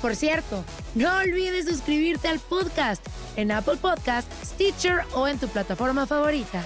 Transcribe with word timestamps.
Por 0.00 0.16
cierto, 0.16 0.64
no 0.94 1.14
olvides 1.18 1.66
suscribirte 1.66 2.28
al 2.28 2.38
podcast 2.38 3.06
en 3.36 3.52
Apple 3.52 3.76
Podcast, 3.76 4.30
Stitcher 4.42 5.02
o 5.14 5.28
en 5.28 5.38
tu 5.38 5.46
plataforma 5.48 6.06
favorita. 6.06 6.62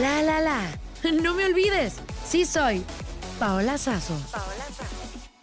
La 0.00 0.22
la 0.22 0.40
la. 0.40 0.60
No 1.20 1.34
me 1.34 1.46
olvides, 1.46 1.96
sí 2.24 2.44
soy 2.44 2.84
Paola 3.40 3.76
Sazo. 3.76 4.14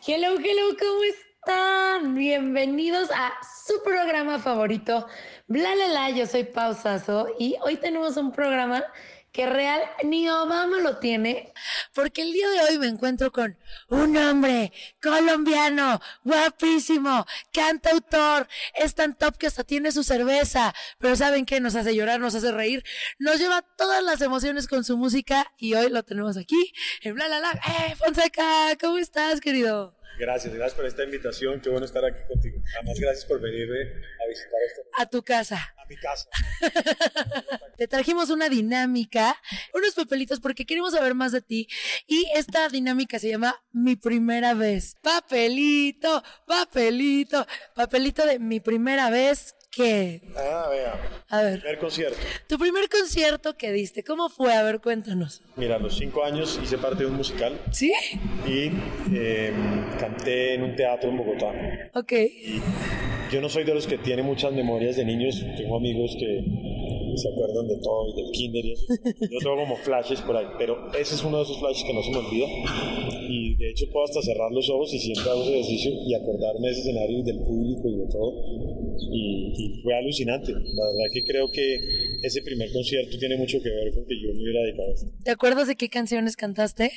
Hello, 0.07 0.37
hello, 0.39 0.77
¿cómo 0.79 1.03
están? 1.03 2.15
Bienvenidos 2.15 3.09
a 3.11 3.33
su 3.67 3.83
programa 3.83 4.39
favorito, 4.39 5.05
Bla 5.47 5.75
la 5.75 5.87
la. 5.87 6.09
Yo 6.11 6.27
soy 6.27 6.45
Pau 6.45 6.73
Sazo 6.75 7.27
y 7.37 7.55
hoy 7.61 7.75
tenemos 7.75 8.15
un 8.17 8.31
programa 8.31 8.83
que 9.31 9.45
real 9.45 9.81
ni 10.03 10.27
Obama 10.29 10.79
lo 10.79 10.97
tiene, 10.97 11.53
porque 11.93 12.23
el 12.23 12.33
día 12.33 12.49
de 12.49 12.61
hoy 12.61 12.77
me 12.79 12.87
encuentro 12.87 13.31
con 13.31 13.57
un 13.89 14.17
hombre 14.17 14.73
colombiano, 15.01 16.01
guapísimo, 16.23 17.25
cantautor, 17.53 18.47
es 18.75 18.95
tan 18.95 19.15
top 19.15 19.37
que 19.37 19.47
hasta 19.47 19.63
tiene 19.63 19.91
su 19.91 20.03
cerveza, 20.03 20.73
pero 20.97 21.15
¿saben 21.15 21.45
qué? 21.45 21.59
Nos 21.59 21.75
hace 21.75 21.95
llorar, 21.95 22.19
nos 22.19 22.35
hace 22.35 22.51
reír, 22.51 22.83
nos 23.19 23.39
lleva 23.39 23.61
todas 23.61 24.03
las 24.03 24.21
emociones 24.21 24.67
con 24.67 24.83
su 24.83 24.97
música 24.97 25.53
y 25.57 25.73
hoy 25.75 25.89
lo 25.89 26.03
tenemos 26.03 26.37
aquí 26.37 26.73
en 27.01 27.15
Bla 27.15 27.27
La 27.27 27.39
La. 27.39 27.51
¡Eh, 27.89 27.95
Fonseca! 27.95 28.75
¿Cómo 28.79 28.97
estás, 28.97 29.39
querido? 29.41 29.95
Gracias, 30.19 30.53
gracias 30.53 30.75
por 30.75 30.85
esta 30.85 31.03
invitación. 31.03 31.61
Qué 31.61 31.69
bueno 31.69 31.85
estar 31.85 32.03
aquí 32.03 32.19
contigo. 32.27 32.61
Además, 32.75 32.99
gracias 32.99 33.25
por 33.25 33.39
venirme 33.39 33.79
a 33.83 34.27
visitar 34.27 34.59
este 34.67 34.81
A 34.97 35.05
tu 35.05 35.23
casa. 35.23 35.73
a 35.77 35.85
mi 35.85 35.95
casa. 35.95 36.27
Te 37.79 37.87
trajimos 37.87 38.29
una 38.29 38.49
dinámica, 38.49 39.37
unos 39.73 39.93
papelitos 39.95 40.41
porque 40.41 40.65
queremos 40.65 40.91
saber 40.91 41.15
más 41.15 41.31
de 41.31 41.41
ti 41.41 41.65
y 42.07 42.27
esta 42.35 42.67
dinámica 42.67 43.19
se 43.19 43.29
llama 43.29 43.55
Mi 43.71 43.95
primera 43.95 44.53
vez. 44.53 44.97
Papelito, 45.01 46.21
papelito, 46.45 47.47
papelito 47.75 48.25
de 48.25 48.37
mi 48.37 48.59
primera 48.59 49.09
vez 49.09 49.55
que... 49.71 50.21
Ah, 50.35 50.67
vea. 50.69 51.23
A 51.29 51.41
ver, 51.41 51.59
Primer 51.61 51.79
concierto. 51.79 52.17
tu 52.49 52.57
primer 52.59 52.89
concierto 52.89 53.55
que 53.55 53.71
diste, 53.71 54.03
¿cómo 54.03 54.27
fue? 54.27 54.53
A 54.53 54.61
ver, 54.63 54.81
cuéntanos. 54.81 55.41
Mira, 55.55 55.77
a 55.77 55.79
los 55.79 55.97
cinco 55.97 56.25
años 56.25 56.59
hice 56.61 56.77
parte 56.77 57.03
de 57.03 57.09
un 57.09 57.15
musical 57.15 57.57
¿Sí? 57.71 57.93
y 58.45 58.71
eh, 59.15 59.53
canté 59.97 60.55
en 60.55 60.63
un 60.63 60.75
teatro 60.75 61.09
en 61.11 61.17
Bogotá. 61.17 61.53
Ok. 61.93 62.11
Yo 63.31 63.39
no 63.39 63.47
soy 63.47 63.63
de 63.63 63.73
los 63.73 63.87
que 63.87 63.97
tiene 63.99 64.21
muchas 64.23 64.51
memorias 64.51 64.97
de 64.97 65.05
niños. 65.05 65.39
Tengo 65.55 65.77
amigos 65.77 66.17
que 66.19 66.43
se 67.19 67.29
acuerdan 67.29 67.67
de 67.67 67.77
todo 67.77 68.09
y 68.09 68.21
del 68.21 68.31
kinder 68.31 68.65
y 68.65 68.71
eso. 68.73 68.85
Yo 69.03 69.39
tengo 69.39 69.55
como 69.57 69.75
flashes 69.77 70.21
por 70.21 70.35
ahí, 70.37 70.47
pero 70.57 70.91
ese 70.93 71.15
es 71.15 71.23
uno 71.23 71.37
de 71.37 71.43
esos 71.43 71.59
flashes 71.59 71.83
que 71.83 71.93
no 71.93 72.01
se 72.03 72.11
me 72.11 72.17
olvida. 72.17 72.47
Y 73.29 73.48
de 73.59 73.69
hecho 73.71 73.85
puedo 73.91 74.05
hasta 74.05 74.21
cerrar 74.21 74.51
los 74.51 74.69
ojos 74.69 74.93
y 74.93 74.99
siempre 74.99 75.29
hago 75.29 75.43
ese 75.43 75.53
ejercicio 75.59 75.91
y 76.07 76.13
acordarme 76.15 76.67
de 76.67 76.71
ese 76.71 76.81
escenario 76.81 77.19
y 77.19 77.23
del 77.23 77.39
público 77.39 77.89
y 77.89 77.95
de 77.97 78.07
todo. 78.07 78.33
Y, 79.11 79.53
y 79.57 79.81
fue 79.81 79.95
alucinante. 79.95 80.51
La 80.51 80.59
verdad 80.85 81.07
que 81.13 81.23
creo 81.23 81.49
que 81.51 81.79
ese 82.23 82.41
primer 82.41 82.71
concierto 82.71 83.17
tiene 83.17 83.37
mucho 83.37 83.61
que 83.61 83.69
ver 83.69 83.93
con 83.93 84.05
que 84.05 84.15
yo 84.21 84.33
me 84.33 84.41
hubiera 84.43 84.61
dedicado 84.61 84.89
a 84.89 84.93
esto. 84.93 85.07
¿Te 85.23 85.31
acuerdas 85.31 85.67
de 85.67 85.75
qué 85.75 85.89
canciones 85.89 86.35
cantaste? 86.35 86.91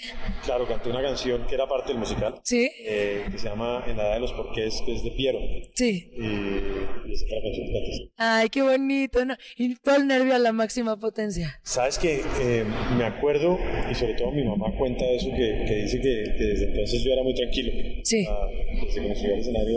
Claro, 0.44 0.66
canté 0.66 0.90
una 0.90 1.02
canción 1.02 1.46
que 1.46 1.54
era 1.54 1.66
parte 1.66 1.90
del 1.92 1.98
musical. 1.98 2.34
Sí. 2.42 2.70
eh, 2.84 3.22
que 3.30 3.38
se 3.38 3.48
llama 3.48 3.84
En 3.86 3.96
la 3.96 4.04
edad 4.08 4.14
de 4.14 4.20
los 4.20 4.32
porqués, 4.32 4.82
que 4.84 4.94
es 4.94 5.04
de 5.04 5.10
Piero. 5.12 5.38
Sí. 5.74 6.10
Y, 6.16 7.08
y 7.08 7.12
esa 7.12 7.26
fue 7.26 7.36
la 7.36 7.42
canción 7.42 7.66
que 7.66 7.72
canté. 7.72 8.10
Ay, 8.16 8.48
qué 8.50 8.62
bonito, 8.62 9.24
¿no? 9.24 9.34
Y 9.56 9.74
todo 9.76 9.96
el 9.96 10.06
nervio 10.06 10.34
a 10.34 10.38
la 10.38 10.52
máxima 10.52 10.98
potencia. 10.98 11.60
Sabes 11.62 11.98
que 11.98 12.20
eh, 12.40 12.64
me 12.96 13.04
acuerdo, 13.04 13.58
y 13.90 13.94
sobre 13.94 14.14
todo 14.14 14.30
mi 14.32 14.44
mamá 14.44 14.66
cuenta 14.78 15.04
eso, 15.10 15.28
que, 15.30 15.64
que 15.66 15.74
dice 15.82 16.00
que, 16.00 16.24
que 16.36 16.51
desde 16.52 16.66
entonces 16.66 17.02
yo 17.02 17.12
era 17.12 17.22
muy 17.22 17.34
tranquilo. 17.34 17.72
Sí. 18.04 18.24
Ah, 18.28 18.46
desde 18.84 19.00
que 19.00 19.08
me 19.08 19.14
subí 19.14 19.32
al 19.32 19.38
escenario. 19.40 19.76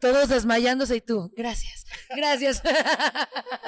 Todos 0.00 0.28
desmayándose 0.28 0.96
y 0.96 1.00
tú, 1.00 1.32
gracias, 1.36 1.86
gracias. 2.16 2.62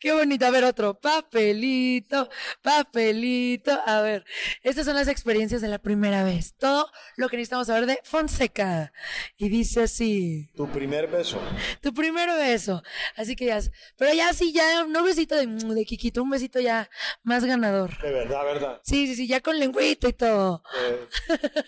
Qué 0.00 0.12
bonito. 0.12 0.46
A 0.46 0.50
ver, 0.50 0.64
otro. 0.64 0.94
Papelito, 0.98 2.28
papelito. 2.62 3.78
A 3.86 4.00
ver, 4.00 4.24
estas 4.62 4.86
son 4.86 4.94
las 4.96 5.08
experiencias 5.08 5.60
de 5.60 5.68
la 5.68 5.78
primera 5.78 6.24
vez. 6.24 6.54
Todo 6.58 6.90
lo 7.16 7.28
que 7.28 7.36
necesitamos 7.36 7.66
saber 7.66 7.86
de 7.86 8.00
Fonseca. 8.02 8.92
Y 9.36 9.48
dice 9.50 9.82
así, 9.82 10.50
Tu 10.56 10.66
primer 10.68 11.06
beso. 11.08 11.38
tu 11.82 11.92
primer 11.92 12.30
beso. 12.30 12.82
Así 13.16 13.36
que 13.36 13.44
ya, 13.46 13.60
pero 13.96 14.12
ya 14.14 14.32
sí, 14.32 14.52
ya, 14.52 14.84
no 14.84 15.02
besito 15.04 15.36
de, 15.36 15.46
de 15.46 15.84
Kikito, 15.84 16.22
un 16.22 16.30
besito 16.30 16.60
ya 16.60 16.88
más 17.22 17.44
ganador. 17.44 18.00
De 18.00 18.10
verdad, 18.10 18.44
verdad. 18.44 18.80
Sí, 18.84 19.06
sí, 19.06 19.14
sí, 19.16 19.26
ya 19.28 19.40
con 19.40 19.58
lengüito 19.58 20.08
y 20.08 20.12
todo. 20.14 20.62
Eh, 20.82 21.06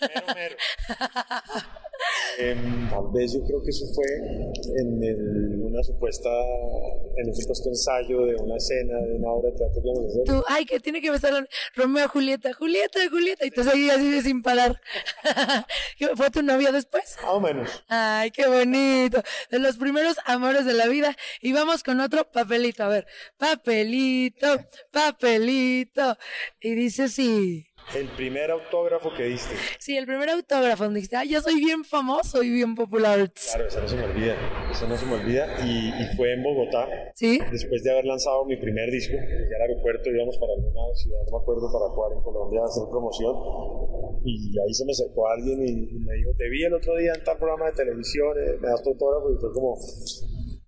mero, 0.01 0.25
mero. 0.35 0.55
Em, 2.39 2.89
tal 2.89 3.11
vez 3.13 3.33
yo 3.33 3.43
creo 3.43 3.61
que 3.61 3.69
eso 3.69 3.85
fue 3.93 4.05
en 4.81 5.03
el- 5.03 5.61
una 5.63 5.83
supuesta, 5.83 6.29
en 7.17 7.27
un 7.29 7.35
supuesto 7.35 7.69
ensayo 7.69 8.25
de 8.25 8.35
una 8.35 8.55
escena, 8.57 8.97
de 9.01 9.13
una 9.15 9.31
obra 9.31 9.51
de 9.51 9.57
teatro 9.57 9.81
que 9.81 9.89
íbamos 9.89 10.05
a 10.05 10.07
hacer. 10.09 10.23
Tú, 10.25 10.43
ay, 10.47 10.65
que 10.65 10.79
tiene 10.79 11.01
que 11.01 11.11
besar 11.11 11.33
a 11.33 11.45
Romeo 11.75 12.07
Julieta, 12.09 12.53
Julieta, 12.53 12.99
Julieta, 13.09 13.45
y 13.45 13.51
tú 13.51 13.63
seguías 13.63 13.97
así 13.97 14.09
de 14.11 14.21
sin 14.21 14.41
parar. 14.41 14.81
¿Qué- 15.97 16.15
¿Fue 16.15 16.29
tu 16.31 16.41
novia 16.43 16.71
después? 16.71 17.15
Más 17.21 17.31
o 17.31 17.39
menos. 17.39 17.69
Ay, 17.87 18.31
qué 18.31 18.47
bonito. 18.47 19.21
De 19.51 19.59
los 19.59 19.77
primeros 19.77 20.15
amores 20.25 20.65
de 20.65 20.73
la 20.73 20.87
vida. 20.87 21.15
Y 21.41 21.53
vamos 21.53 21.83
con 21.83 21.99
otro 21.99 22.29
papelito. 22.31 22.83
A 22.83 22.87
ver, 22.87 23.05
papelito, 23.37 24.47
papelito. 24.91 26.17
Y 26.61 26.75
dice 26.75 27.03
así. 27.03 27.65
El 27.95 28.07
primer 28.09 28.49
autógrafo 28.51 29.13
que 29.15 29.23
diste. 29.23 29.55
Sí, 29.79 29.97
el 29.97 30.05
primer 30.05 30.29
autógrafo 30.29 30.83
donde 30.83 30.97
dijiste, 30.97 31.15
ah, 31.15 31.23
yo 31.23 31.41
soy 31.41 31.59
bien 31.59 31.83
famoso 31.83 32.41
y 32.41 32.49
bien 32.49 32.75
popular. 32.75 33.31
Claro, 33.31 33.67
eso 33.67 33.81
no 33.81 33.87
se 33.87 33.95
me 33.95 34.03
olvida. 34.03 34.35
Eso 34.71 34.87
no 34.87 34.97
se 34.97 35.05
me 35.05 35.13
olvida. 35.13 35.47
Y, 35.63 35.89
y 35.89 36.15
fue 36.15 36.33
en 36.33 36.43
Bogotá. 36.43 36.87
Sí. 37.15 37.39
Después 37.51 37.83
de 37.83 37.91
haber 37.91 38.05
lanzado 38.05 38.45
mi 38.45 38.57
primer 38.57 38.89
disco, 38.89 39.13
llegué 39.13 39.55
al 39.55 39.61
aeropuerto, 39.61 40.09
íbamos 40.09 40.37
para 40.37 40.53
alguna 40.53 40.93
ciudad, 40.95 41.19
no 41.29 41.37
me 41.37 41.43
acuerdo 41.43 41.71
para 41.71 41.93
cuál, 41.93 42.13
en 42.13 42.21
Colombia, 42.23 42.61
a 42.61 42.65
hacer 42.65 42.83
promoción. 42.89 43.35
Y 44.25 44.57
ahí 44.59 44.73
se 44.73 44.85
me 44.85 44.91
acercó 44.91 45.27
alguien 45.27 45.61
y, 45.61 45.95
y 45.95 45.99
me 45.99 46.13
dijo, 46.15 46.31
te 46.37 46.49
vi 46.49 46.63
el 46.63 46.73
otro 46.73 46.95
día 46.95 47.13
en 47.13 47.23
tal 47.23 47.37
programa 47.37 47.67
de 47.67 47.73
televisión, 47.73 48.33
eh, 48.39 48.57
me 48.59 48.69
das 48.69 48.81
tu 48.81 48.89
autógrafo. 48.89 49.31
Y 49.31 49.37
fue 49.37 49.51
como, 49.53 49.77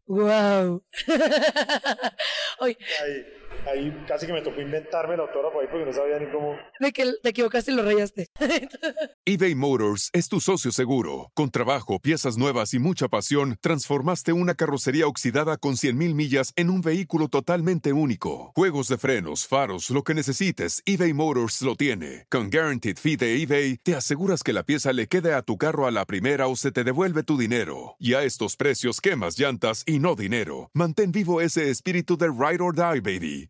Wow. 0.07 0.83
Oye, 2.59 2.77
ahí, 3.03 3.25
ahí 3.67 4.05
casi 4.07 4.27
que 4.27 4.33
me 4.33 4.41
tocó 4.41 4.61
inventarme 4.61 5.15
el 5.15 5.21
autógrafo 5.21 5.59
ahí 5.59 5.67
porque 5.69 5.85
no 5.85 5.93
sabía 5.93 6.19
ni 6.19 6.27
cómo. 6.27 6.55
de 6.79 6.91
que 6.91 7.13
te 7.21 7.29
equivocaste 7.29 7.71
y 7.71 7.75
lo 7.75 7.83
rayaste. 7.83 8.29
eBay 9.25 9.55
Motors 9.55 10.09
es 10.13 10.29
tu 10.29 10.39
socio 10.39 10.71
seguro. 10.71 11.31
Con 11.33 11.49
trabajo, 11.49 11.99
piezas 11.99 12.37
nuevas 12.37 12.73
y 12.73 12.79
mucha 12.79 13.07
pasión, 13.07 13.57
transformaste 13.61 14.33
una 14.33 14.55
carrocería 14.55 15.07
oxidada 15.07 15.57
con 15.57 15.73
100.000 15.75 16.13
millas 16.13 16.53
en 16.55 16.69
un 16.69 16.81
vehículo 16.81 17.27
totalmente 17.27 17.93
único. 17.93 18.51
Juegos 18.55 18.87
de 18.87 18.97
frenos, 18.97 19.47
faros, 19.47 19.89
lo 19.89 20.03
que 20.03 20.13
necesites, 20.13 20.81
eBay 20.85 21.13
Motors 21.13 21.61
lo 21.61 21.75
tiene. 21.75 22.25
Con 22.29 22.49
Guaranteed 22.49 22.97
Fee 22.97 23.17
de 23.17 23.41
eBay, 23.41 23.77
te 23.77 23.95
aseguras 23.95 24.43
que 24.43 24.53
la 24.53 24.63
pieza 24.63 24.93
le 24.93 25.07
quede 25.07 25.33
a 25.33 25.41
tu 25.41 25.57
carro 25.57 25.87
a 25.87 25.91
la 25.91 26.05
primera 26.05 26.47
o 26.47 26.55
se 26.55 26.71
te 26.71 26.83
devuelve 26.83 27.23
tu 27.23 27.37
dinero. 27.37 27.95
Y 27.99 28.13
a 28.13 28.23
estos 28.23 28.55
precios, 28.55 29.01
quemas 29.01 29.37
llantas 29.37 29.83
y 29.85 29.99
no 29.99 30.15
dinero. 30.15 30.69
Mantén 30.73 31.11
vivo 31.11 31.41
ese 31.41 31.69
espíritu 31.69 32.17
de 32.17 32.27
Ride 32.27 32.61
or 32.61 32.75
Die, 32.75 33.01
baby, 33.01 33.49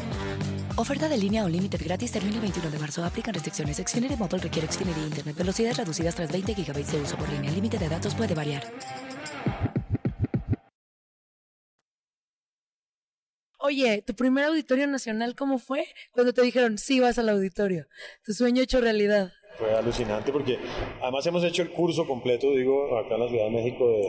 Oferta 0.77 1.09
de 1.09 1.17
línea 1.17 1.43
Unlimited 1.43 1.81
gratis 1.83 2.11
termina 2.11 2.35
el 2.35 2.41
21 2.41 2.71
de 2.71 2.79
marzo. 2.79 3.03
Aplican 3.03 3.33
restricciones. 3.33 3.77
Xfinity 3.77 4.15
Mobile 4.15 4.39
requiere 4.39 4.71
Xfinity 4.71 5.01
Internet. 5.01 5.35
Velocidades 5.35 5.77
reducidas 5.77 6.15
tras 6.15 6.31
20 6.31 6.53
GB 6.53 6.85
de 6.85 7.01
uso 7.01 7.17
por 7.17 7.29
línea. 7.29 7.49
El 7.49 7.55
límite 7.55 7.77
de 7.77 7.89
datos 7.89 8.15
puede 8.15 8.33
variar. 8.33 8.63
Oye, 13.59 14.01
¿tu 14.01 14.15
primer 14.15 14.45
auditorio 14.45 14.87
nacional 14.87 15.35
cómo 15.35 15.59
fue? 15.59 15.85
Cuando 16.13 16.33
te 16.33 16.41
dijeron, 16.41 16.77
sí, 16.77 16.99
vas 16.99 17.19
al 17.19 17.29
auditorio. 17.29 17.85
Tu 18.25 18.33
sueño 18.33 18.61
hecho 18.61 18.81
realidad. 18.81 19.31
Fue 19.57 19.71
alucinante 19.73 20.31
porque 20.31 20.57
además 21.01 21.25
hemos 21.27 21.43
hecho 21.43 21.61
el 21.61 21.71
curso 21.71 22.07
completo, 22.07 22.49
digo, 22.51 22.97
acá 22.97 23.15
en 23.15 23.21
la 23.21 23.29
Ciudad 23.29 23.45
de 23.45 23.51
México, 23.51 23.87
de, 23.87 24.01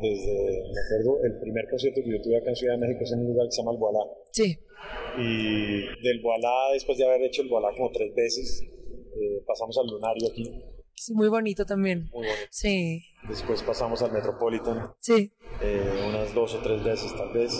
desde, 0.00 0.62
me 0.72 0.80
acuerdo, 0.80 1.24
el 1.24 1.38
primer 1.40 1.68
concierto 1.68 2.00
que 2.02 2.10
yo 2.10 2.22
tuve 2.22 2.38
acá 2.38 2.48
en 2.48 2.56
Ciudad 2.56 2.74
de 2.74 2.86
México 2.86 3.04
es 3.04 3.12
en 3.12 3.20
un 3.20 3.26
lugar 3.26 3.46
que 3.46 3.52
se 3.52 3.60
llama 3.60 3.72
El 3.72 3.78
Boalá. 3.78 4.04
Sí. 4.32 4.58
Y 5.20 6.02
del 6.02 6.20
Boalá, 6.22 6.72
después 6.72 6.98
de 6.98 7.04
haber 7.06 7.22
hecho 7.22 7.42
el 7.42 7.48
Boalá 7.48 7.68
como 7.76 7.90
tres 7.90 8.14
veces, 8.14 8.62
eh, 8.62 9.42
pasamos 9.46 9.76
al 9.78 9.86
Lunario 9.88 10.28
aquí, 10.30 10.44
Sí, 10.94 11.14
muy 11.14 11.28
bonito 11.28 11.64
también. 11.64 12.08
muy 12.12 12.26
bonito. 12.26 12.46
Sí, 12.50 13.00
Después 13.28 13.62
pasamos 13.62 14.02
al 14.02 14.10
Metropolitan, 14.12 14.90
sí. 15.00 15.30
eh, 15.62 15.80
unas 16.08 16.34
dos 16.34 16.54
o 16.54 16.58
tres 16.60 16.82
veces 16.82 17.14
tal 17.16 17.32
vez. 17.32 17.52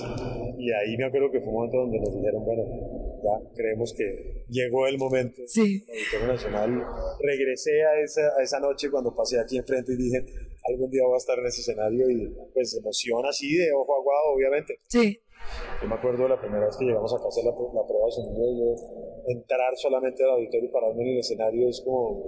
Y 0.58 0.72
ahí 0.72 0.96
me 0.96 1.04
acuerdo 1.04 1.30
que 1.30 1.38
fue 1.40 1.48
un 1.50 1.54
momento 1.54 1.76
donde 1.78 2.00
nos 2.00 2.14
dijeron, 2.16 2.44
bueno, 2.44 2.64
ya 3.22 3.54
creemos 3.54 3.94
que 3.94 4.44
llegó 4.48 4.88
el 4.88 4.98
momento. 4.98 5.42
Sí. 5.46 5.84
El 6.20 6.26
Nacional. 6.26 6.82
Regresé 7.20 7.84
a 7.84 8.00
esa, 8.00 8.22
a 8.38 8.42
esa 8.42 8.58
noche 8.60 8.90
cuando 8.90 9.14
pasé 9.14 9.38
aquí 9.38 9.56
enfrente 9.56 9.92
y 9.92 9.96
dije, 9.96 10.24
algún 10.68 10.90
día 10.90 11.02
voy 11.04 11.14
a 11.14 11.18
estar 11.18 11.38
en 11.38 11.46
ese 11.46 11.60
escenario 11.60 12.10
y 12.10 12.34
pues 12.54 12.74
emoción 12.76 13.24
así 13.26 13.54
de 13.56 13.72
ojo 13.72 13.94
aguado, 14.00 14.34
obviamente. 14.34 14.78
Sí. 14.88 15.20
Yo 15.82 15.88
me 15.88 15.94
acuerdo 15.94 16.28
la 16.28 16.40
primera 16.40 16.66
vez 16.66 16.76
que 16.76 16.84
llegamos 16.84 17.12
acá 17.14 17.24
a 17.24 17.28
hacer 17.28 17.44
la, 17.44 17.50
la 17.50 17.86
prueba 17.86 18.06
de 18.06 18.12
sonido, 18.12 18.44
yo 18.52 19.32
entrar 19.32 19.76
solamente 19.76 20.24
al 20.24 20.30
auditorio 20.30 20.68
y 20.68 20.72
pararme 20.72 21.02
en 21.02 21.08
el 21.14 21.18
escenario 21.20 21.68
es 21.68 21.80
como, 21.84 22.22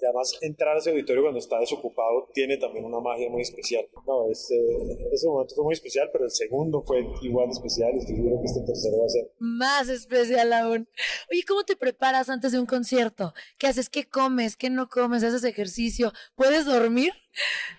y 0.00 0.04
además 0.04 0.32
entrar 0.40 0.76
a 0.76 0.78
ese 0.78 0.90
auditorio 0.90 1.22
cuando 1.22 1.38
está 1.38 1.58
desocupado 1.58 2.28
tiene 2.34 2.56
también 2.58 2.84
una 2.84 3.00
magia 3.00 3.28
muy 3.30 3.42
especial. 3.42 3.84
No, 4.06 4.30
es, 4.30 4.50
eh, 4.50 5.08
ese 5.12 5.28
momento 5.28 5.54
fue 5.54 5.64
muy 5.64 5.72
especial, 5.72 6.10
pero 6.12 6.24
el 6.24 6.30
segundo 6.30 6.82
fue 6.82 7.04
igual 7.22 7.50
especial 7.50 7.90
y 7.94 7.98
estoy 7.98 8.16
seguro 8.16 8.40
que 8.40 8.46
este 8.46 8.60
tercero 8.60 8.98
va 9.00 9.06
a 9.06 9.08
ser. 9.08 9.30
Más 9.38 9.88
especial 9.88 10.52
aún. 10.52 10.88
Oye, 11.30 11.42
¿cómo 11.46 11.64
te 11.64 11.76
preparas 11.76 12.28
antes 12.28 12.52
de 12.52 12.60
un 12.60 12.66
concierto? 12.66 13.32
¿Qué 13.58 13.66
haces? 13.66 13.88
¿Qué 13.88 14.08
comes? 14.08 14.56
¿Qué 14.56 14.70
no 14.70 14.88
comes? 14.88 15.24
¿Haces 15.24 15.44
ejercicio? 15.44 16.12
¿Puedes 16.34 16.66
dormir? 16.66 17.12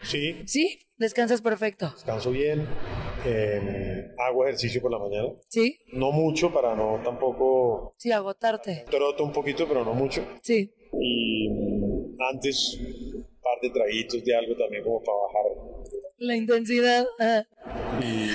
Sí, 0.02 0.42
Sí. 0.46 0.80
Descansas 0.98 1.42
perfecto. 1.42 1.90
descanso 1.96 2.32
bien, 2.32 2.66
eh, 3.26 4.10
hago 4.18 4.46
ejercicio 4.46 4.82
por 4.82 4.92
la 4.92 5.00
mañana, 5.00 5.30
Sí. 5.50 5.78
no 5.94 6.12
mucho 6.12 6.52
para 6.54 6.76
no 6.76 7.00
tampoco, 7.04 7.94
Sí, 7.98 8.12
agotarte. 8.12 8.86
troto 8.90 9.24
un 9.24 9.32
poquito, 9.32 9.68
pero 9.68 9.84
no 9.86 9.94
mucho. 9.94 10.26
Sí. 10.42 10.72
Y 11.00 11.50
antes 12.32 12.78
un 13.16 13.24
par 13.42 13.60
de 13.62 13.70
traguitos 13.70 14.24
de 14.24 14.36
algo 14.36 14.56
también 14.56 14.84
como 14.84 15.02
para 15.04 15.18
bajar 15.18 16.04
La 16.18 16.36
intensidad. 16.38 17.06
Y 18.02 18.28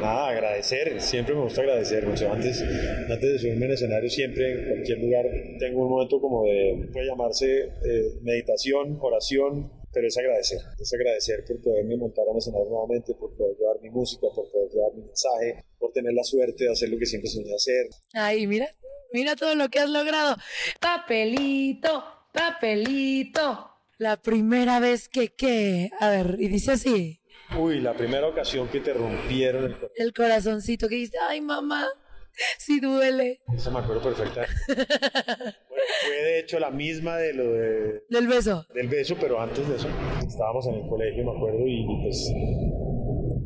nada, 0.00 0.28
agradecer, 0.28 1.00
siempre 1.00 1.34
me 1.34 1.42
gusta 1.42 1.60
agradecer. 1.62 2.06
O 2.06 2.16
sea, 2.16 2.32
antes, 2.32 2.62
antes 2.62 3.20
de 3.32 3.38
subirme 3.38 3.66
en 3.66 3.72
escenario, 3.72 4.08
siempre 4.08 4.52
en 4.52 4.68
cualquier 4.68 4.98
lugar 4.98 5.26
tengo 5.58 5.82
un 5.82 5.90
momento 5.90 6.20
como 6.20 6.44
de, 6.44 6.88
puede 6.92 7.06
llamarse 7.06 7.64
eh, 7.64 8.18
meditación, 8.22 8.96
oración, 9.00 9.70
pero 9.94 10.08
es 10.08 10.18
agradecer. 10.18 10.58
Es 10.78 10.92
agradecer 10.92 11.44
por 11.46 11.62
poderme 11.62 11.96
montar 11.96 12.26
a 12.26 12.32
un 12.32 12.38
escenario 12.38 12.68
nuevamente, 12.68 13.14
por 13.14 13.34
poder 13.36 13.56
llevar 13.56 13.80
mi 13.80 13.90
música, 13.90 14.26
por 14.34 14.50
poder 14.50 14.68
llevar 14.70 14.92
mi 14.94 15.02
mensaje, 15.04 15.64
por 15.78 15.92
tener 15.92 16.12
la 16.12 16.24
suerte 16.24 16.64
de 16.64 16.72
hacer 16.72 16.88
lo 16.88 16.98
que 16.98 17.06
siempre 17.06 17.30
soñé 17.30 17.54
hacer. 17.54 17.86
Ay, 18.12 18.46
mira. 18.46 18.68
Mira 19.12 19.36
todo 19.36 19.54
lo 19.54 19.68
que 19.68 19.78
has 19.78 19.88
logrado. 19.88 20.36
Papelito, 20.80 22.04
papelito. 22.32 23.70
La 23.98 24.20
primera 24.20 24.80
vez 24.80 25.08
que, 25.08 25.28
¿qué? 25.28 25.90
A 26.00 26.10
ver, 26.10 26.36
y 26.40 26.48
dice 26.48 26.72
así. 26.72 27.20
Uy, 27.56 27.80
la 27.80 27.94
primera 27.94 28.26
ocasión 28.26 28.68
que 28.68 28.80
te 28.80 28.92
rompieron 28.92 29.66
el 29.66 29.74
corazón. 29.74 29.90
El 29.96 30.12
corazoncito 30.12 30.88
que 30.88 30.96
dice, 30.96 31.16
ay, 31.28 31.40
mamá, 31.40 31.86
sí 32.58 32.80
duele. 32.80 33.40
Eso 33.54 33.70
me 33.70 33.78
acuerdo 33.80 34.02
perfecta. 34.02 34.46
Bueno, 34.66 35.84
fue 36.06 36.16
de 36.24 36.38
hecho 36.40 36.58
la 36.58 36.70
misma 36.70 37.16
de 37.16 37.32
lo 37.34 37.52
de, 37.52 38.02
Del 38.08 38.26
beso. 38.28 38.66
del 38.74 38.88
beso, 38.88 39.16
pero 39.20 39.40
antes 39.40 39.68
de 39.68 39.76
eso 39.76 39.88
estábamos 40.26 40.66
en 40.66 40.74
el 40.76 40.88
colegio, 40.88 41.24
me 41.24 41.32
acuerdo, 41.36 41.66
y 41.66 41.84
pues 42.02 42.32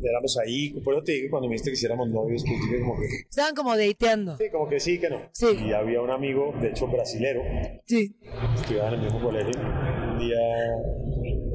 éramos 0.01 0.37
ahí. 0.37 0.69
Por 0.83 0.93
eso 0.93 1.03
te 1.03 1.11
digo, 1.13 1.27
cuando 1.31 1.47
me 1.49 1.53
dijiste 1.53 1.71
que 1.71 1.75
hiciéramos 1.75 2.09
novios, 2.09 2.43
pues 2.45 2.59
dije 2.61 2.79
como 2.81 2.99
que 2.99 3.05
Estaban 3.29 3.55
como 3.55 3.75
dateando. 3.77 4.37
sí, 4.37 4.49
como 4.51 4.67
que 4.69 4.79
sí, 4.79 4.99
que 4.99 5.09
no. 5.09 5.29
Sí. 5.33 5.47
Y 5.67 5.73
había 5.73 6.01
un 6.01 6.11
amigo, 6.11 6.53
de 6.61 6.69
hecho 6.69 6.87
brasilero, 6.87 7.41
Sí. 7.85 8.15
estudiaba 8.55 8.89
en 8.89 8.93
el 8.95 9.01
mismo 9.01 9.21
colegio. 9.21 9.51
Un 9.59 10.19
día, 10.19 10.37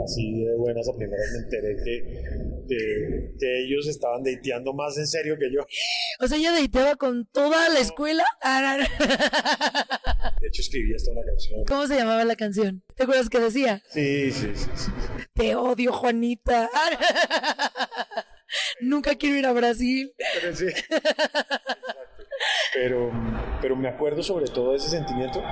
así 0.05 0.45
de 0.45 0.57
buenas 0.57 0.89
a 0.89 0.93
primeras, 0.97 1.27
me 1.33 1.39
enteré 1.45 1.77
que, 1.85 2.54
que, 2.67 3.35
que 3.39 3.65
ellos 3.65 3.87
estaban 3.87 4.23
dateando 4.23 4.73
más 4.73 4.97
en 4.99 5.07
serio 5.07 5.37
que 5.39 5.53
yo. 5.53 5.65
O 6.21 6.29
sea, 6.29 6.39
ella 6.39 6.53
dateaba 6.53 6.97
con 6.97 7.27
toda 7.27 7.69
la 7.69 7.81
escuela. 7.81 8.25
Ah. 8.43 8.77
De 10.41 10.49
hecho, 10.49 10.63
escribí 10.63 10.95
hasta 10.95 11.13
una 11.13 11.23
canción. 11.25 11.65
¿Cómo 11.67 11.87
se 11.87 11.97
llamaba 11.97 12.25
la 12.25 12.37
canción? 12.37 12.83
¿Te 12.95 13.05
acuerdas 13.05 13.29
que 13.29 13.41
decía? 13.41 13.83
Sí, 13.91 14.31
sí, 14.33 14.51
sí. 14.55 14.71
sí. 14.75 14.91
Te 15.35 15.55
odio, 15.55 15.93
Juanita. 15.93 16.71
Nunca 18.81 19.15
quiero 19.17 19.37
ir 19.37 19.47
a 19.47 19.53
Brasil. 19.53 20.13
Pero 20.41 20.55
sí. 20.55 20.67
Pero, 22.73 23.11
pero 23.63 23.77
me 23.77 23.89
acuerdo 23.89 24.23
sobre 24.23 24.47
todo 24.47 24.73
de 24.73 24.77
ese 24.77 24.91
sentimiento 24.91 25.43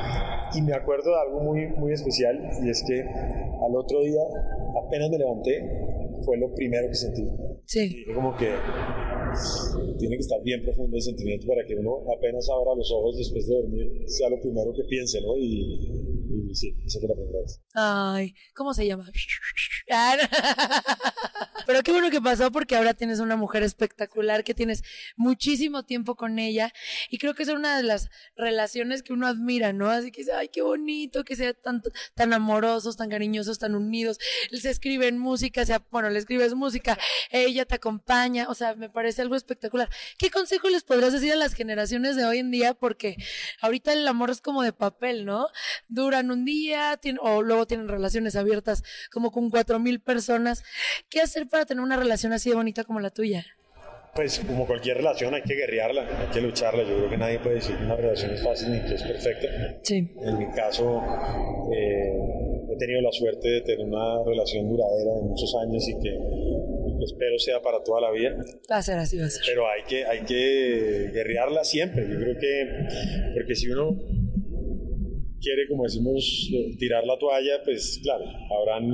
y 0.55 0.63
me 0.63 0.75
acuerdo 0.75 1.11
de 1.11 1.21
algo 1.21 1.41
muy, 1.41 1.67
muy 1.69 1.93
especial 1.93 2.39
y 2.63 2.71
es 2.71 2.85
que 2.87 3.01
al 3.01 3.77
otro 3.77 4.01
día, 4.01 4.21
apenas 4.85 5.11
me 5.11 5.19
levanté, 5.19 5.82
fue 6.23 6.39
lo 6.39 6.55
primero 6.55 6.89
que 6.89 6.95
sentí. 6.95 7.23
Sí. 7.67 8.05
Y 8.07 8.15
como 8.15 8.37
que 8.37 8.51
tiene 9.99 10.17
que 10.17 10.21
estar 10.21 10.43
bien 10.43 10.61
profundo 10.63 10.97
el 10.97 11.03
sentimiento 11.03 11.47
para 11.47 11.65
que 11.65 11.75
uno 11.75 12.03
apenas 12.17 12.49
abra 12.51 12.75
los 12.77 12.91
ojos 12.93 13.17
después 13.17 13.47
de 13.47 13.55
dormir 13.55 13.87
sea 14.07 14.29
lo 14.29 14.41
primero 14.41 14.73
que 14.75 14.85
piense, 14.85 15.21
¿no? 15.23 15.37
Y, 15.37 15.89
y 16.51 16.55
sí, 16.55 16.75
esa 16.85 17.01
fue 17.01 17.09
la 17.09 17.15
primera 17.15 17.41
vez. 17.41 17.63
Ay, 17.75 18.35
¿cómo 18.55 18.75
se 18.75 18.87
llama? 18.87 19.11
Pero 21.67 21.83
qué 21.83 21.93
bueno 21.93 22.11
que 22.11 22.21
pasó 22.21 22.51
porque 22.51 22.77
ahora 22.77 22.95
tienes 22.95 23.21
una 23.21 23.37
mujer 23.37 23.63
espectacular, 23.63 24.45
que 24.45 24.55
tienes 24.55 24.83
muchísimo 25.17 25.85
tiempo 25.85 26.17
con 26.17 26.39
ella 26.39 26.73
y 27.11 27.19
creo 27.19 27.35
que 27.35 27.43
es 27.43 27.49
una 27.49 27.77
de 27.77 27.83
las 27.83 28.09
relaciones 28.37 29.03
que 29.03 29.13
uno 29.13 29.27
admira, 29.27 29.73
¿no? 29.73 29.91
Así 29.91 30.11
que 30.11 30.25
ay, 30.33 30.49
qué 30.49 30.63
bonito 30.63 31.25
que 31.25 31.37
sean 31.37 31.55
tan, 31.63 31.83
tan 32.15 32.33
amorosos, 32.33 32.97
tan 32.97 33.11
cariñosos, 33.11 33.59
tan 33.59 33.75
unidos. 33.75 34.19
Se 34.53 34.71
escriben 34.71 35.19
música, 35.19 35.65
sea, 35.65 35.83
bueno, 35.91 36.11
le 36.11 36.19
escribes 36.19 36.55
música, 36.55 36.99
ella 37.31 37.65
te 37.65 37.75
acompaña, 37.75 38.49
o 38.49 38.55
sea, 38.55 38.75
me 38.75 38.89
parece 38.89 39.23
algo 39.23 39.37
espectacular. 39.37 39.89
¿Qué 40.19 40.31
consejo 40.31 40.69
les 40.69 40.85
podrías 40.85 41.13
decir 41.13 41.33
a 41.33 41.37
las 41.37 41.55
generaciones 41.55 42.17
de 42.17 42.25
hoy 42.25 42.39
en 42.39 42.51
día? 42.51 42.75
Porque 42.75 43.17
ahorita 43.61 43.93
el 43.93 44.07
amor 44.07 44.31
es 44.31 44.41
como 44.41 44.63
de 44.63 44.73
papel, 44.73 45.25
¿no? 45.25 45.49
Duran 45.89 46.31
un 46.31 46.45
día 46.45 46.99
o 47.21 47.43
luego 47.43 47.67
tienen 47.67 47.89
relaciones 47.89 48.37
abiertas 48.37 48.83
como 49.11 49.31
con 49.31 49.51
cuatro 49.51 49.79
mil 49.79 50.01
personas. 50.01 50.63
¿Qué 51.09 51.21
hacer 51.21 51.49
para 51.53 51.67
tener 51.67 51.85
una 51.85 51.97
relación 51.97 52.33
así 52.33 52.49
de 52.49 52.57
bonita 52.57 52.83
como 52.83 52.99
la 52.99 53.11
tuya? 53.11 53.45
Pues 54.15 54.41
como 54.41 54.67
cualquier 54.67 54.97
relación 54.97 55.35
hay 55.35 55.43
que 55.43 55.55
guerrearla, 55.55 56.03
hay 56.03 56.29
que 56.33 56.41
lucharla. 56.41 56.83
Yo 56.83 56.97
creo 56.97 57.11
que 57.11 57.17
nadie 57.17 57.39
puede 57.39 57.57
decir 57.57 57.77
que 57.77 57.85
una 57.85 57.97
relación 57.97 58.31
es 58.33 58.43
fácil 58.43 58.73
ni 58.73 58.81
que 58.81 58.95
es 58.95 59.03
perfecta. 59.03 59.49
Sí. 59.83 60.11
En 60.21 60.39
mi 60.39 60.51
caso 60.51 61.01
eh, 61.75 62.73
he 62.73 62.77
tenido 62.77 63.01
la 63.01 63.13
suerte 63.13 63.49
de 63.49 63.61
tener 63.63 63.87
una 63.87 64.23
relación 64.25 64.69
duradera 64.69 65.15
de 65.15 65.23
muchos 65.23 65.55
años 65.63 65.89
y 65.89 65.93
que, 66.01 66.11
y 66.11 66.99
que 66.99 67.05
espero 67.05 67.39
sea 67.39 67.61
para 67.63 67.83
toda 67.83 68.01
la 68.03 68.11
vida. 68.11 68.37
Va 68.71 68.79
a 68.79 68.83
ser 68.83 68.99
así, 68.99 69.19
va 69.19 69.27
a 69.27 69.31
ser. 69.31 69.43
Pero 69.47 69.67
hay 69.67 69.83
que, 69.87 70.05
hay 70.05 70.25
que 70.25 71.11
guerrearla 71.13 71.65
siempre. 71.65 72.07
Yo 72.09 72.19
creo 72.19 72.37
que, 72.39 73.33
porque 73.35 73.55
si 73.55 73.71
uno 73.71 73.97
quiere, 75.41 75.69
como 75.69 75.85
decimos, 75.85 76.51
eh, 76.55 76.77
tirar 76.79 77.05
la 77.05 77.19
toalla, 77.19 77.63
pues 77.65 77.99
claro, 78.03 78.25
habrán 78.59 78.89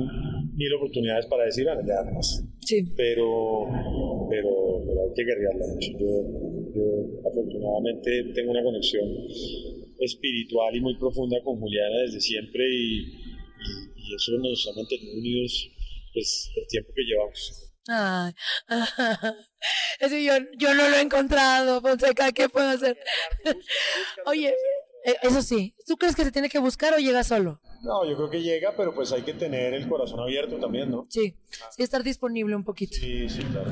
mil 0.55 0.73
oportunidades 0.75 1.25
para 1.27 1.45
decir, 1.45 1.65
bueno, 1.65 1.81
ya 1.85 2.09
más. 2.11 2.43
Sí. 2.69 2.85
Pero, 2.95 3.65
pero, 4.29 4.51
pero 4.85 5.01
hay 5.01 5.13
que 5.15 5.25
guerrearla 5.25 5.65
mucho. 5.73 5.89
Yo, 5.97 6.11
yo 6.75 6.85
afortunadamente 7.27 8.31
tengo 8.35 8.51
una 8.51 8.61
conexión 8.61 9.09
espiritual 9.97 10.75
y 10.75 10.79
muy 10.79 10.95
profunda 10.99 11.41
con 11.43 11.59
Juliana 11.59 11.97
desde 12.05 12.21
siempre 12.21 12.63
y, 12.69 12.99
y, 12.99 13.71
y 13.97 14.15
eso 14.15 14.33
nos 14.37 14.67
ha 14.67 14.75
mantenido 14.77 15.17
unidos 15.17 15.67
pues, 16.13 16.51
el 16.57 16.67
tiempo 16.67 16.91
que 16.95 17.01
llevamos. 17.01 17.73
Ay, 17.87 18.33
ese 19.99 20.23
yo, 20.23 20.33
yo 20.59 20.75
no 20.75 20.89
lo 20.89 20.95
he 20.95 21.01
encontrado, 21.01 21.81
Fonseca, 21.81 22.31
¿qué 22.33 22.49
puedo 22.49 22.69
hacer? 22.69 22.99
Oye, 24.27 24.53
eh, 25.05 25.15
eso 25.23 25.41
sí, 25.41 25.73
¿tú 25.87 25.97
crees 25.97 26.15
que 26.15 26.23
se 26.23 26.31
tiene 26.31 26.49
que 26.49 26.59
buscar 26.59 26.93
o 26.93 26.97
llega 26.97 27.23
solo? 27.23 27.61
No, 27.83 28.05
yo 28.05 28.15
creo 28.15 28.29
que 28.29 28.41
llega, 28.41 28.73
pero 28.75 28.93
pues 28.93 29.11
hay 29.11 29.21
que 29.21 29.33
tener 29.33 29.73
el 29.73 29.87
corazón 29.87 30.19
abierto 30.19 30.57
también, 30.57 30.91
¿no? 30.91 31.05
Sí, 31.09 31.35
sí, 31.71 31.83
estar 31.83 32.03
disponible 32.03 32.55
un 32.55 32.63
poquito. 32.63 32.95
Sí, 32.95 33.29
sí, 33.29 33.41
claro. 33.43 33.71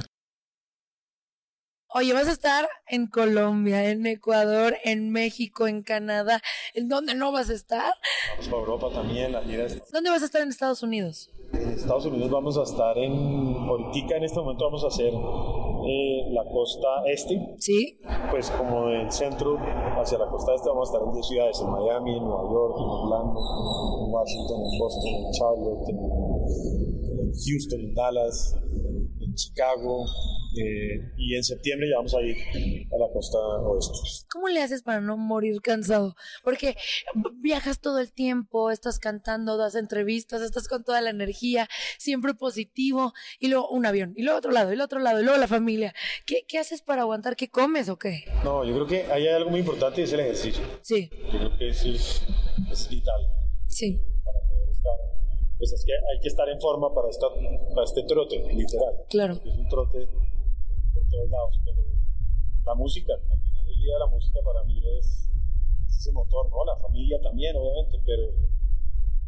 Oye, 1.93 2.13
vas 2.13 2.27
a 2.27 2.31
estar 2.33 2.67
en 2.87 3.07
Colombia, 3.07 3.89
en 3.89 4.05
Ecuador, 4.05 4.75
en 4.83 5.09
México, 5.09 5.67
en 5.67 5.83
Canadá. 5.83 6.41
¿En 6.73 6.89
dónde 6.89 7.15
no 7.15 7.31
vas 7.31 7.49
a 7.49 7.53
estar? 7.53 7.93
Vamos 8.31 8.47
para 8.47 8.57
Europa 8.59 8.89
también, 8.93 9.31
la 9.31 9.41
gira 9.41 9.65
es- 9.65 9.89
¿Dónde 9.91 10.09
vas 10.09 10.21
a 10.21 10.25
estar 10.25 10.41
en 10.41 10.49
Estados 10.49 10.83
Unidos? 10.83 11.31
En 11.53 11.69
Estados 11.69 12.05
Unidos 12.05 12.29
vamos 12.29 12.57
a 12.57 12.63
estar 12.63 12.97
en, 12.97 13.13
ahorita 13.13 14.17
en 14.17 14.23
este 14.25 14.37
momento 14.39 14.65
vamos 14.65 14.83
a 14.83 14.87
hacer 14.87 15.13
eh, 15.87 16.27
la 16.31 16.43
costa 16.51 16.87
este, 17.05 17.55
Sí. 17.59 17.99
pues 18.29 18.51
como 18.51 18.87
del 18.87 19.11
centro 19.11 19.57
hacia 19.97 20.17
la 20.17 20.27
costa 20.27 20.53
este 20.53 20.69
vamos 20.69 20.89
a 20.89 20.93
estar 20.93 21.07
en 21.07 21.13
10 21.13 21.27
ciudades, 21.27 21.61
en 21.61 21.69
Miami, 21.71 22.17
en 22.17 22.23
Nueva 22.23 22.43
York, 22.51 22.75
en 22.77 22.89
Orlando, 22.89 23.39
en 23.39 24.13
Washington, 24.13 24.59
en 24.61 24.79
Boston, 24.79 25.13
en 25.15 25.31
Charlotte, 25.31 25.89
en, 25.89 25.97
en 27.19 27.31
Houston, 27.33 27.79
en 27.79 27.93
Dallas, 27.95 28.55
en 29.21 29.33
Chicago, 29.33 30.05
eh, 30.57 31.11
y 31.17 31.35
en 31.35 31.43
septiembre 31.43 31.89
ya 31.89 31.97
vamos 31.97 32.13
a 32.15 32.21
ir 32.21 32.35
a 32.91 32.97
la 32.97 33.11
costa 33.13 33.37
oeste. 33.37 34.25
¿Cómo 34.31 34.47
le 34.49 34.61
haces 34.61 34.83
para 34.83 35.01
no 35.01 35.17
morir 35.17 35.61
cansado? 35.61 36.15
Porque 36.43 36.75
viajas 37.35 37.79
todo 37.79 37.99
el 37.99 38.11
tiempo, 38.11 38.71
estás 38.71 38.99
cantando, 38.99 39.57
das 39.57 39.75
entrevistas, 39.75 40.41
estás 40.41 40.67
con 40.67 40.83
toda 40.83 41.01
la 41.01 41.09
energía, 41.09 41.67
siempre 41.97 42.33
positivo, 42.33 43.13
y 43.39 43.47
luego 43.47 43.69
un 43.69 43.85
avión, 43.85 44.13
y 44.15 44.23
luego 44.23 44.39
otro 44.39 44.51
lado, 44.51 44.71
y 44.71 44.73
el 44.73 44.81
otro 44.81 44.99
lado, 44.99 45.19
y 45.19 45.23
luego 45.23 45.39
la 45.39 45.47
familia. 45.47 45.93
¿Qué, 46.25 46.45
qué 46.47 46.59
haces 46.59 46.81
para 46.81 47.01
aguantar? 47.03 47.35
¿Qué 47.35 47.49
comes 47.49 47.89
o 47.89 47.97
qué? 47.97 48.25
No, 48.43 48.63
yo 48.65 48.73
creo 48.73 48.87
que 48.87 49.11
hay 49.11 49.27
algo 49.27 49.49
muy 49.49 49.59
importante 49.59 50.01
y 50.01 50.03
es 50.05 50.13
el 50.13 50.19
ejercicio. 50.21 50.63
Sí, 50.81 51.09
Yo 51.31 51.39
creo 51.39 51.57
que 51.57 51.69
eso 51.69 51.87
es, 51.89 52.23
es 52.71 52.89
vital. 52.89 53.21
sí. 53.67 53.99
para 54.23 54.39
poder 54.49 54.69
estar. 54.69 54.93
Pues 55.57 55.73
es 55.73 55.83
que 55.85 55.91
hay 55.91 56.19
que 56.21 56.27
estar 56.27 56.47
en 56.49 56.59
forma 56.61 56.93
para, 56.93 57.09
esta, 57.09 57.25
para 57.73 57.83
este 57.83 58.03
trote, 58.03 58.37
literal. 58.53 58.93
Claro. 59.09 59.33
Es 59.33 59.55
un 59.57 59.67
trote 59.69 60.07
por 60.97 61.09
todos 61.09 61.29
lados, 61.29 61.61
pero 61.63 61.83
la 62.65 62.75
música, 62.75 63.13
al 63.13 63.39
final 63.39 63.65
del 63.65 63.77
día 63.77 63.99
la 63.99 64.07
música 64.07 64.39
para 64.43 64.63
mí 64.63 64.81
es, 64.97 65.29
es 65.87 65.97
ese 65.97 66.11
motor, 66.11 66.49
¿no? 66.49 66.65
La 66.65 66.75
familia 66.77 67.21
también, 67.21 67.55
obviamente, 67.55 68.01
pero, 68.05 68.33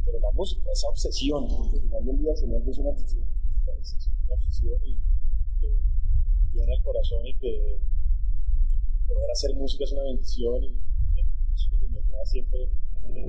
pero 0.03 0.19
la 0.19 0.31
música, 0.31 0.71
esa 0.71 0.89
obsesión, 0.89 1.45
al 1.45 1.81
final 1.81 2.05
del 2.05 2.19
día 2.19 2.35
se 2.35 2.45
vuelve 2.45 2.71
una 2.77 2.89
obsesión, 2.89 3.27
es 3.81 4.09
una 4.25 4.35
obsesión 4.35 4.79
y 4.83 4.97
que, 5.59 5.79
llena 6.51 6.73
el 6.73 6.81
corazón 6.81 7.25
y 7.25 7.35
que, 7.37 7.79
que 9.07 9.13
poder 9.13 9.31
hacer 9.31 9.55
música 9.55 9.83
es 9.83 9.91
una 9.91 10.03
bendición 10.03 10.63
y 10.63 10.73
no 10.73 10.81
eso 11.53 11.69
es 11.75 11.89
me 11.91 12.01
lleva 12.01 12.25
siempre 12.25 12.69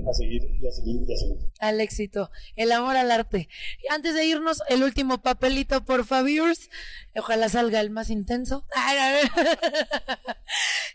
a 0.08 0.14
seguir 0.14 0.42
y 0.60 0.66
a 0.66 0.70
seguir 0.70 1.02
y 1.06 1.12
a 1.12 1.16
seguir. 1.16 1.36
Al 1.60 1.80
éxito, 1.80 2.30
el 2.56 2.72
amor 2.72 2.96
al 2.96 3.10
arte. 3.10 3.48
Y 3.82 3.92
antes 3.92 4.14
de 4.14 4.24
irnos, 4.24 4.62
el 4.68 4.82
último 4.82 5.22
papelito, 5.22 5.84
por 5.84 6.04
favors. 6.04 6.68
Ojalá 7.16 7.48
salga 7.48 7.80
el 7.80 7.90
más 7.90 8.10
intenso. 8.10 8.66
Ay, 8.74 8.98
a 8.98 9.12
ver. 9.12 9.30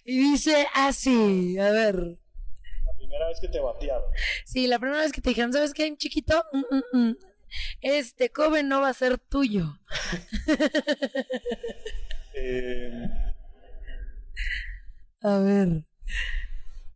Y 0.06 0.18
dice 0.20 0.68
así, 0.76 1.58
a 1.58 1.72
ver. 1.72 1.96
La 1.96 2.98
primera 2.98 3.28
vez 3.28 3.40
que 3.42 3.48
te 3.48 3.60
batearon. 3.60 4.04
Sí, 4.46 4.68
la 4.68 4.78
primera 4.80 5.02
vez 5.02 5.12
que 5.12 5.22
te 5.22 5.30
dijeron, 5.30 5.52
¿sabes 5.52 5.74
qué, 5.74 5.96
chiquito? 5.98 6.44
Mm, 6.54 6.76
mm, 6.76 7.08
mm. 7.10 7.18
Este 7.82 8.30
cover 8.32 8.66
no 8.66 8.82
va 8.82 8.90
a 8.90 8.94
ser 8.94 9.18
tuyo. 9.18 9.80
Eh, 12.38 13.08
A 15.22 15.40
ver. 15.40 15.86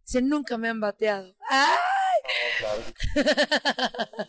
Si 0.09 0.19
nunca 0.23 0.57
me 0.57 0.67
han 0.67 0.79
bateado. 0.79 1.35
¡Ay! 1.47 2.17
claro. 2.57 2.81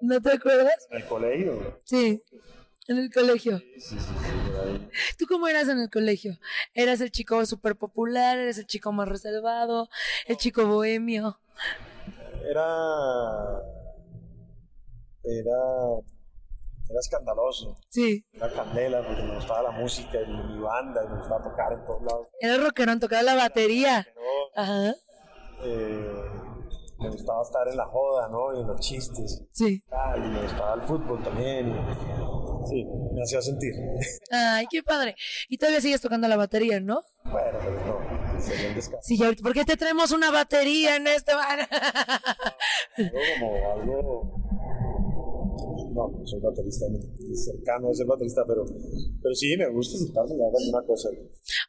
¿No 0.00 0.22
te 0.22 0.32
acuerdas? 0.32 0.88
En 0.88 0.96
el 0.96 1.06
colegio. 1.06 1.82
Sí, 1.84 2.24
en 2.88 2.96
el 2.96 3.12
colegio. 3.12 3.58
Sí, 3.58 3.74
sí, 3.78 3.98
sí. 3.98 4.88
¿Tú 5.18 5.26
cómo 5.26 5.48
eras 5.48 5.68
en 5.68 5.80
el 5.80 5.90
colegio? 5.90 6.38
¿Eras 6.72 7.02
el 7.02 7.10
chico 7.10 7.44
súper 7.44 7.76
popular? 7.76 8.38
¿Eres 8.38 8.56
el 8.56 8.66
chico 8.66 8.90
más 8.90 9.06
reservado? 9.06 9.90
¿El 10.26 10.38
chico 10.38 10.66
bohemio? 10.66 11.38
Era. 12.42 12.64
Era. 15.24 16.13
Era 16.88 17.00
escandaloso. 17.00 17.76
Sí. 17.88 18.24
Era 18.32 18.52
candela 18.52 19.02
porque 19.06 19.22
me 19.22 19.34
gustaba 19.36 19.62
la 19.62 19.70
música 19.70 20.20
y 20.20 20.26
mi 20.26 20.60
banda 20.60 21.02
y 21.04 21.08
me 21.08 21.16
gustaba 21.18 21.42
tocar 21.42 21.72
en 21.72 21.84
todos 21.86 22.02
lados. 22.02 22.28
Era 22.40 22.56
rockerón, 22.58 23.00
tocaba 23.00 23.22
la 23.22 23.34
batería. 23.34 24.06
Ajá. 24.54 24.94
eh, 25.64 26.12
me 27.00 27.10
gustaba 27.10 27.42
estar 27.42 27.66
en 27.68 27.76
la 27.76 27.86
joda, 27.86 28.28
¿no? 28.28 28.56
Y 28.56 28.60
en 28.60 28.66
los 28.68 28.80
chistes. 28.80 29.42
Sí. 29.52 29.82
Tal, 29.88 30.24
y 30.24 30.28
me 30.28 30.42
gustaba 30.42 30.74
el 30.74 30.82
fútbol 30.82 31.22
también. 31.22 31.74
sí, 32.68 32.84
me 33.12 33.22
hacía 33.22 33.40
sentir. 33.42 33.72
Ay, 34.30 34.66
qué 34.70 34.82
padre. 34.82 35.16
Y 35.48 35.56
todavía 35.58 35.80
sigues 35.80 36.00
tocando 36.00 36.28
la 36.28 36.36
batería, 36.36 36.80
¿no? 36.80 37.02
bueno, 37.24 37.58
pero 37.60 37.86
no. 37.86 38.24
Sí, 39.00 39.18
¿por 39.42 39.54
qué 39.54 39.64
te 39.64 39.76
traemos 39.76 40.10
una 40.12 40.30
batería 40.30 40.96
en 40.96 41.06
este 41.06 41.34
bar? 41.34 41.60
Algo 42.96 43.18
como 43.40 43.72
algo. 43.72 44.43
No, 45.94 46.08
no 46.10 46.26
soy 46.26 46.40
baterista, 46.40 46.86
ni 46.90 47.36
cercano 47.36 47.88
a 47.88 47.94
ser 47.94 48.06
baterista, 48.06 48.42
pero, 48.48 48.64
pero 49.22 49.34
sí 49.34 49.54
me 49.56 49.68
gusta 49.70 49.96
sentarme 49.96 50.34
y 50.34 50.42
hacer 50.42 50.66
alguna 50.66 50.86
cosa. 50.86 51.08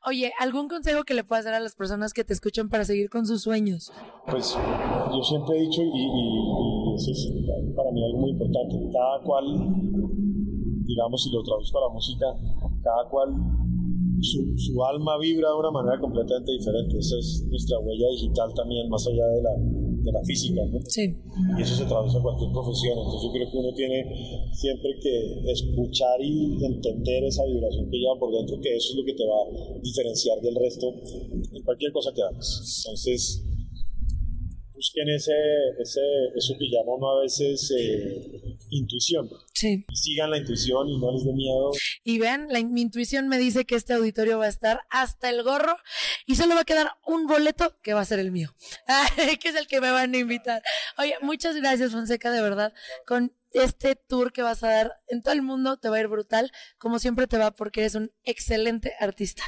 Oye, 0.08 0.32
¿algún 0.40 0.68
consejo 0.68 1.04
que 1.04 1.14
le 1.14 1.24
puedas 1.24 1.46
dar 1.46 1.54
a 1.54 1.60
las 1.60 1.76
personas 1.76 2.12
que 2.12 2.24
te 2.24 2.34
escuchan 2.34 2.70
para 2.70 2.86
seguir 2.86 3.10
con 3.10 3.26
sus 3.28 3.44
sueños? 3.44 3.92
Pues 4.30 4.56
yo 4.56 5.22
siempre 5.24 5.58
he 5.58 5.62
dicho, 5.62 5.82
y, 5.84 5.88
y- 5.88 6.92
y 6.92 6.96
eso 6.96 7.12
es 7.12 7.30
para 7.76 7.92
mí 7.92 8.04
algo 8.04 8.18
muy 8.20 8.32
importante, 8.32 8.76
cada 8.92 9.22
cual, 9.24 9.46
digamos, 10.86 11.24
si 11.24 11.30
lo 11.32 11.44
traduzco 11.44 11.78
a 11.78 11.88
la 11.88 11.94
música, 11.94 12.26
cada 12.82 13.08
cual, 13.10 13.30
su, 14.22 14.58
su 14.58 14.84
alma 14.86 15.18
vibra 15.20 15.50
de 15.50 15.56
una 15.60 15.72
manera 15.72 16.00
completamente 16.00 16.52
diferente. 16.52 16.98
Esa 16.98 17.18
es 17.20 17.46
nuestra 17.50 17.78
huella 17.80 18.08
digital 18.10 18.54
también, 18.56 18.90
más 18.90 19.06
allá 19.08 19.26
de 19.28 19.42
la, 19.44 19.52
de 20.06 20.12
la 20.12 20.24
física, 20.24 20.62
¿no? 20.66 20.80
Sí. 20.86 21.16
y 21.58 21.62
eso 21.62 21.76
se 21.76 21.86
traduce 21.86 22.18
a 22.18 22.22
cualquier 22.22 22.52
profesión. 22.52 22.98
Entonces 22.98 23.22
yo 23.24 23.32
creo 23.34 23.52
que 23.52 23.58
uno 23.58 23.74
tiene 23.74 24.50
siempre 24.54 24.92
que 25.02 25.52
escuchar 25.52 26.22
y 26.22 26.64
entender 26.64 27.24
esa 27.26 27.44
vibración 27.46 27.90
que 27.90 27.98
lleva 27.98 28.18
por 28.20 28.32
dentro, 28.32 28.60
que 28.62 28.76
eso 28.76 28.92
es 28.92 28.98
lo 28.98 29.06
que 29.06 29.14
te 29.14 29.26
va 29.26 29.42
a 29.42 29.80
diferenciar 29.82 30.40
del 30.42 30.56
resto 30.56 30.94
en 31.54 31.62
cualquier 31.64 31.92
cosa 31.92 32.12
que 32.14 32.22
hagas. 32.22 32.84
Entonces 32.86 33.44
busquen 34.76 35.10
ese, 35.10 35.34
ese, 35.80 36.02
eso 36.36 36.54
que 36.60 36.66
llama 36.66 36.96
uno 36.98 37.18
a 37.18 37.22
veces 37.22 37.74
eh, 37.78 38.58
intuición. 38.70 39.30
Sí. 39.54 39.86
Sigan 39.94 40.32
la 40.32 40.38
intuición 40.38 40.88
y 40.90 40.98
no 41.00 41.12
les 41.12 41.26
dé 41.26 41.34
miedo. 41.34 41.72
Y 42.04 42.20
vean, 42.20 42.48
la, 42.50 42.62
mi 42.64 42.82
intuición 42.82 43.28
me 43.28 43.38
dice 43.38 43.66
que 43.66 43.76
este 43.76 43.94
auditorio 43.94 44.38
va 44.38 44.46
a 44.46 44.50
estar 44.50 44.82
hasta 44.90 45.30
el 45.30 45.44
gorro 45.44 45.78
y 46.26 46.36
solo 46.36 46.56
va 46.56 46.62
a 46.62 46.66
quedar 46.66 46.92
un 47.06 47.28
boleto 47.28 47.76
que 47.82 47.94
va 47.94 48.02
a 48.02 48.06
ser 48.06 48.20
el 48.20 48.32
mío, 48.32 48.54
que 49.40 49.50
es 49.50 49.56
el 49.56 49.68
que 49.68 49.82
me 49.82 49.92
van 49.92 50.14
a 50.14 50.18
invitar. 50.18 50.62
Oye, 50.98 51.16
muchas 51.22 51.56
gracias 51.56 51.92
Fonseca, 51.92 52.32
de 52.32 52.42
verdad, 52.42 52.74
con 53.06 53.34
este 53.56 53.96
tour 53.96 54.34
que 54.34 54.42
vas 54.42 54.64
a 54.64 54.70
dar 54.70 54.94
en 55.08 55.24
todo 55.24 55.34
el 55.34 55.42
mundo 55.42 55.78
te 55.78 55.90
va 55.90 55.98
a 55.98 56.00
ir 56.02 56.08
brutal, 56.08 56.52
como 56.78 57.00
siempre 57.00 57.28
te 57.28 57.38
va 57.38 57.52
porque 57.52 57.82
eres 57.82 57.96
un 57.96 58.12
excelente 58.24 58.94
artista. 59.00 59.44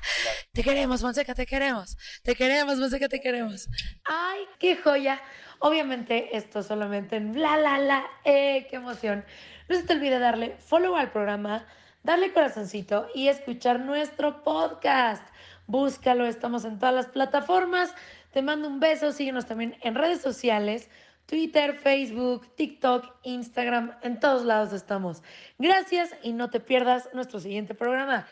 Te 0.53 0.63
queremos, 0.63 1.01
Fonseca, 1.01 1.35
te 1.35 1.45
queremos. 1.45 1.97
Te 2.23 2.35
queremos, 2.35 2.79
Fonseca, 2.79 3.07
te 3.09 3.19
queremos. 3.19 3.69
Ay, 4.05 4.41
qué 4.59 4.77
joya. 4.77 5.21
Obviamente 5.59 6.35
esto 6.37 6.63
solamente 6.63 7.17
en 7.17 7.33
bla, 7.33 7.57
la, 7.57 7.77
la, 7.79 8.05
eh, 8.23 8.67
qué 8.69 8.77
emoción. 8.77 9.25
No 9.69 9.75
se 9.75 9.83
te 9.83 9.93
olvide 9.93 10.19
darle 10.19 10.55
follow 10.59 10.95
al 10.95 11.11
programa, 11.11 11.65
darle 12.03 12.31
corazoncito 12.31 13.07
y 13.13 13.27
escuchar 13.27 13.79
nuestro 13.79 14.43
podcast. 14.43 15.23
Búscalo, 15.65 16.25
estamos 16.25 16.63
en 16.63 16.79
todas 16.79 16.95
las 16.95 17.07
plataformas. 17.07 17.93
Te 18.31 18.41
mando 18.41 18.67
un 18.67 18.79
beso, 18.79 19.11
síguenos 19.11 19.45
también 19.45 19.75
en 19.81 19.95
redes 19.95 20.21
sociales. 20.21 20.89
Twitter, 21.27 21.77
Facebook, 21.77 22.55
TikTok, 22.55 23.03
Instagram, 23.23 23.91
en 24.01 24.17
todos 24.17 24.45
lados 24.45 24.71
estamos. 24.71 25.21
Gracias 25.59 26.09
y 26.23 26.31
no 26.31 26.49
te 26.49 26.61
pierdas 26.61 27.09
nuestro 27.13 27.41
siguiente 27.41 27.75
programa. 27.75 28.27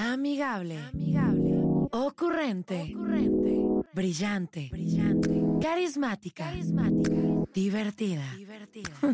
Amigable, 0.00 0.78
amigable, 0.78 1.56
ocurrente, 1.90 2.92
ocurrente, 2.94 3.84
brillante, 3.92 4.68
brillante, 4.70 5.42
carismática, 5.60 6.44
carismática, 6.44 7.16
divertida, 7.52 8.22
divertida. 8.36 8.90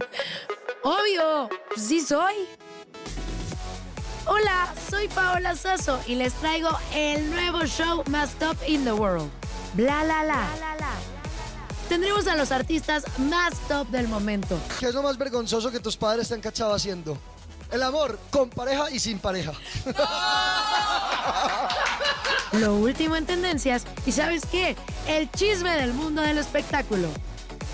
Obvio, 0.85 1.49
sí 1.79 2.03
soy. 2.03 2.35
Hola, 4.27 4.75
soy 4.91 5.09
Paola 5.09 5.55
Sasso 5.55 5.99
y 6.07 6.17
les 6.17 6.35
traigo 6.35 6.69
el 6.95 7.31
nuevo 7.31 7.65
show 7.65 8.05
más 8.11 8.35
top 8.35 8.59
in 8.69 8.85
the 8.85 8.93
world. 8.93 9.31
Bla 9.73 10.05
la 10.05 10.23
la. 10.23 10.35
Bla, 10.35 10.57
la, 10.61 10.69
la 10.69 10.74
tendremos 11.95 12.27
a 12.27 12.35
los 12.35 12.51
artistas 12.51 13.05
más 13.19 13.55
top 13.69 13.87
del 13.87 14.09
momento. 14.09 14.59
¿Qué 14.81 14.87
es 14.87 14.95
lo 14.95 15.03
más 15.05 15.17
vergonzoso 15.17 15.71
que 15.71 15.79
tus 15.79 15.97
padres 15.97 16.27
te 16.27 16.35
han 16.35 16.41
cachado 16.41 16.75
haciendo? 16.75 17.17
El 17.71 17.85
amor 17.85 18.19
con 18.33 18.51
pareja 18.51 18.91
y 18.91 18.99
sin 18.99 19.21
pareja. 19.21 19.53
Lo 22.55 22.75
último 22.75 23.15
en 23.15 23.27
tendencias 23.27 23.85
y 24.05 24.11
¿sabes 24.11 24.43
qué? 24.51 24.75
El 25.07 25.31
chisme 25.31 25.71
del 25.77 25.95
mundo 25.95 26.21
del 26.21 26.39
espectáculo. 26.39 27.07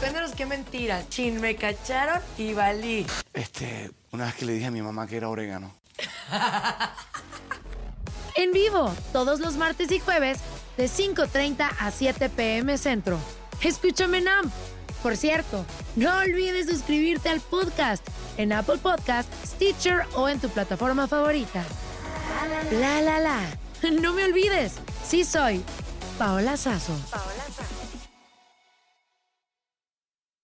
Cuéntanos 0.00 0.32
qué 0.32 0.44
mentiras. 0.44 1.08
Chin, 1.08 1.40
me 1.40 1.56
cacharon 1.56 2.20
y 2.36 2.52
valí. 2.52 3.06
Este, 3.32 3.90
una 4.12 4.26
vez 4.26 4.34
que 4.34 4.44
le 4.44 4.52
dije 4.52 4.66
a 4.66 4.70
mi 4.70 4.82
mamá 4.82 5.06
que 5.06 5.16
era 5.16 5.30
orégano. 5.30 5.74
en 8.36 8.52
vivo, 8.52 8.94
todos 9.14 9.40
los 9.40 9.56
martes 9.56 9.90
y 9.90 9.98
jueves, 9.98 10.40
de 10.76 10.90
5.30 10.90 11.70
a 11.78 11.90
7 11.90 12.28
pm 12.28 12.76
centro. 12.76 13.18
Escúchame 13.62 14.20
Nam. 14.20 14.50
Por 15.02 15.16
cierto, 15.16 15.64
no 15.96 16.18
olvides 16.18 16.66
suscribirte 16.66 17.28
al 17.28 17.40
podcast 17.40 18.06
en 18.36 18.52
Apple 18.52 18.78
Podcast, 18.78 19.28
Stitcher 19.44 20.02
o 20.14 20.28
en 20.28 20.38
tu 20.40 20.48
plataforma 20.48 21.06
favorita. 21.06 21.64
La 22.72 23.00
la 23.00 23.20
la. 23.20 23.40
No 24.00 24.12
me 24.12 24.24
olvides, 24.24 24.74
sí 25.06 25.24
soy 25.24 25.62
Paola 26.18 26.56
Sazo. 26.56 26.92